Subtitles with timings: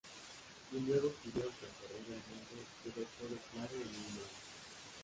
[0.71, 4.31] Y luego que hubieron recorrido el mundo, quedó todo claro e iluminado.